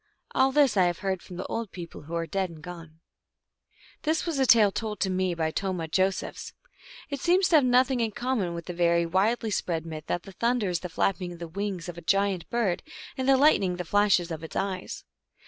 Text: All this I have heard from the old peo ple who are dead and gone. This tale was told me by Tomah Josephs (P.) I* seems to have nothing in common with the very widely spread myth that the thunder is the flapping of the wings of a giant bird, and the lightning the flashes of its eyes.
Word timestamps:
All 0.33 0.51
this 0.51 0.75
I 0.77 0.85
have 0.85 0.97
heard 1.05 1.21
from 1.21 1.37
the 1.37 1.45
old 1.45 1.71
peo 1.71 1.85
ple 1.85 2.01
who 2.05 2.15
are 2.15 2.25
dead 2.25 2.49
and 2.49 2.59
gone. 2.63 3.01
This 4.01 4.23
tale 4.47 4.65
was 4.69 4.73
told 4.73 5.05
me 5.07 5.35
by 5.35 5.51
Tomah 5.51 5.89
Josephs 5.89 6.53
(P.) 7.11 7.15
I* 7.15 7.15
seems 7.17 7.49
to 7.49 7.57
have 7.57 7.63
nothing 7.63 7.99
in 7.99 8.09
common 8.09 8.55
with 8.55 8.65
the 8.65 8.73
very 8.73 9.05
widely 9.05 9.51
spread 9.51 9.85
myth 9.85 10.07
that 10.07 10.23
the 10.23 10.31
thunder 10.31 10.69
is 10.69 10.79
the 10.79 10.89
flapping 10.89 11.33
of 11.33 11.37
the 11.37 11.47
wings 11.47 11.87
of 11.87 11.99
a 11.99 12.01
giant 12.01 12.49
bird, 12.49 12.81
and 13.15 13.29
the 13.29 13.37
lightning 13.37 13.75
the 13.75 13.85
flashes 13.85 14.31
of 14.31 14.43
its 14.43 14.55
eyes. 14.55 15.03